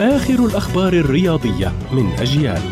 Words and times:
آخر 0.00 0.46
الأخبار 0.46 0.92
الرياضية 0.92 1.72
من 1.92 2.06
أجيال. 2.18 2.62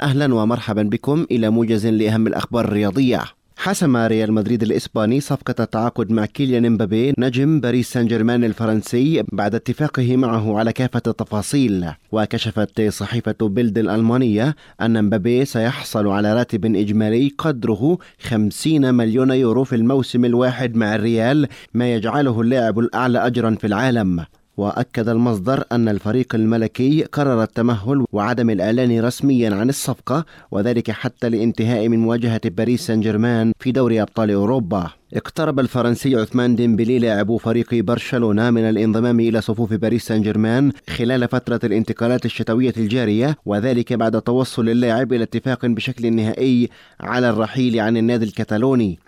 أهلا 0.00 0.34
ومرحبا 0.34 0.82
بكم 0.82 1.26
إلى 1.30 1.50
موجز 1.50 1.86
لأهم 1.86 2.26
الأخبار 2.26 2.64
الرياضية. 2.64 3.20
حسم 3.56 3.96
ريال 3.96 4.32
مدريد 4.32 4.62
الإسباني 4.62 5.20
صفقة 5.20 5.54
التعاقد 5.60 6.10
مع 6.10 6.26
كيليان 6.26 6.72
مبابي 6.72 7.14
نجم 7.18 7.60
باريس 7.60 7.92
سان 7.92 8.06
جيرمان 8.06 8.44
الفرنسي 8.44 9.24
بعد 9.32 9.54
اتفاقه 9.54 10.16
معه 10.16 10.58
على 10.58 10.72
كافة 10.72 11.02
التفاصيل. 11.06 11.86
وكشفت 12.12 12.80
صحيفة 12.88 13.36
بيلد 13.42 13.78
الألمانية 13.78 14.56
أن 14.80 15.04
مبابي 15.04 15.44
سيحصل 15.44 16.06
على 16.06 16.34
راتب 16.34 16.76
إجمالي 16.76 17.32
قدره 17.38 17.98
50 18.20 18.94
مليون 18.94 19.30
يورو 19.30 19.64
في 19.64 19.76
الموسم 19.76 20.24
الواحد 20.24 20.76
مع 20.76 20.94
الريال 20.94 21.48
ما 21.74 21.94
يجعله 21.94 22.40
اللاعب 22.40 22.78
الأعلى 22.78 23.26
أجرا 23.26 23.56
في 23.60 23.66
العالم. 23.66 24.24
وأكد 24.56 25.08
المصدر 25.08 25.64
أن 25.72 25.88
الفريق 25.88 26.34
الملكي 26.34 27.02
قرر 27.02 27.42
التمهل 27.42 28.04
وعدم 28.12 28.50
الإعلان 28.50 29.00
رسميا 29.00 29.54
عن 29.54 29.68
الصفقة 29.68 30.24
وذلك 30.50 30.90
حتى 30.90 31.26
الانتهاء 31.26 31.88
من 31.88 31.98
مواجهة 31.98 32.40
باريس 32.44 32.86
سان 32.86 33.00
جيرمان 33.00 33.52
في 33.58 33.72
دوري 33.72 34.02
أبطال 34.02 34.30
أوروبا. 34.30 34.90
اقترب 35.14 35.60
الفرنسي 35.60 36.16
عثمان 36.16 36.56
ديمبلي 36.56 36.98
لاعب 36.98 37.36
فريق 37.36 37.74
برشلونة 37.74 38.50
من 38.50 38.62
الانضمام 38.62 39.20
إلى 39.20 39.40
صفوف 39.40 39.72
باريس 39.72 40.06
سان 40.06 40.22
جيرمان 40.22 40.72
خلال 40.90 41.28
فترة 41.28 41.60
الانتقالات 41.64 42.24
الشتوية 42.24 42.74
الجارية 42.76 43.36
وذلك 43.46 43.92
بعد 43.92 44.22
توصل 44.22 44.68
اللاعب 44.68 45.12
إلى 45.12 45.22
اتفاق 45.22 45.66
بشكل 45.66 46.12
نهائي 46.12 46.70
على 47.00 47.30
الرحيل 47.30 47.80
عن 47.80 47.96
النادي 47.96 48.24
الكتالوني. 48.24 48.98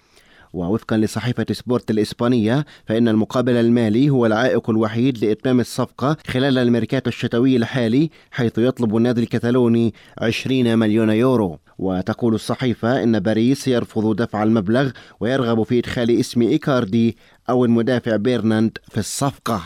ووفقا 0.53 0.97
لصحيفة 0.97 1.47
سبورت 1.53 1.91
الإسبانية 1.91 2.67
فإن 2.87 3.09
المقابل 3.09 3.53
المالي 3.53 4.11
هو 4.11 4.27
العائق 4.27 4.71
الوحيد 4.71 5.25
لإتمام 5.25 5.61
الصفقة 5.61 6.17
خلال 6.27 6.59
الميركاتو 6.59 7.09
الشتوي 7.09 7.57
الحالي 7.57 8.11
حيث 8.31 8.59
يطلب 8.59 8.97
النادي 8.97 9.21
الكتالوني 9.21 9.95
20 10.19 10.79
مليون 10.79 11.11
يورو. 11.11 11.59
وتقول 11.79 12.35
الصحيفة 12.35 13.03
إن 13.03 13.19
باريس 13.19 13.69
يرفض 13.69 14.17
دفع 14.17 14.43
المبلغ 14.43 14.91
ويرغب 15.21 15.63
في 15.63 15.79
إدخال 15.79 16.21
اسم 16.21 16.43
إيكاردي 16.43 17.17
أو 17.51 17.65
المدافع 17.65 18.17
بيرنات 18.17 18.79
في 18.89 18.99
الصفقة. 18.99 19.63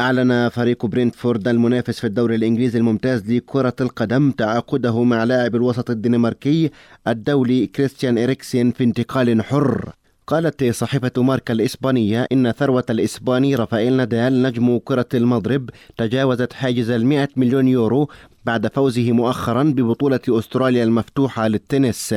أعلن 0.00 0.48
فريق 0.48 0.86
برينتفورد 0.86 1.48
المنافس 1.48 2.00
في 2.00 2.06
الدوري 2.06 2.34
الإنجليزي 2.34 2.78
الممتاز 2.78 3.30
لكرة 3.32 3.74
القدم 3.80 4.30
تعاقده 4.30 5.02
مع 5.02 5.24
لاعب 5.24 5.54
الوسط 5.54 5.90
الدنماركي 5.90 6.70
الدولي 7.08 7.66
كريستيان 7.66 8.18
إريكسين 8.18 8.70
في 8.70 8.84
انتقال 8.84 9.42
حر. 9.42 9.92
قالت 10.26 10.64
صحيفة 10.64 11.22
ماركا 11.22 11.54
الإسبانية 11.54 12.26
إن 12.32 12.52
ثروة 12.52 12.84
الإسباني 12.90 13.54
رافائيل 13.54 13.92
نادال 13.92 14.42
نجم 14.42 14.78
كرة 14.78 15.06
المضرب 15.14 15.70
تجاوزت 15.96 16.52
حاجز 16.52 16.90
المئة 16.90 17.28
مليون 17.36 17.68
يورو 17.68 18.08
بعد 18.44 18.66
فوزه 18.66 19.12
مؤخرا 19.12 19.62
ببطولة 19.62 20.20
أستراليا 20.28 20.84
المفتوحة 20.84 21.48
للتنس. 21.48 22.14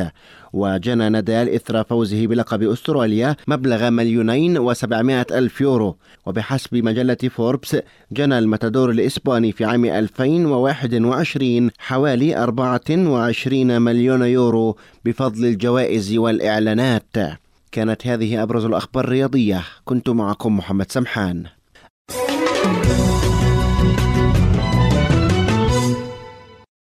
وجنى 0.54 1.10
نادال 1.10 1.50
إثر 1.50 1.84
فوزه 1.84 2.28
بلقب 2.28 2.64
أستراليا 2.64 3.36
مبلغ 3.48 3.90
مليونين 3.90 4.58
وسبعمائة 4.58 5.26
ألف 5.32 5.62
يورو. 5.62 5.96
وبحسب 6.26 6.76
مجلة 6.76 7.18
فوربس 7.30 7.78
جنى 8.12 8.40
المتادور 8.40 8.90
الإسباني 8.92 9.52
في 9.52 9.66
عام 9.66 9.86
2021 9.86 11.72
حوالي 11.78 12.38
24 12.38 13.82
مليون 13.82 14.22
يورو 14.22 14.78
بفضل 15.06 15.46
الجوائز 15.46 16.18
والإعلانات. 16.18 17.40
كانت 17.72 18.08
هذه 18.08 18.44
أبرز 18.44 18.66
الأخبار 18.66 19.04
الرياضية. 19.04 19.64
كنت 19.86 20.10
معكم 20.10 20.58
محمد 20.58 20.92
سمحان. 20.92 21.46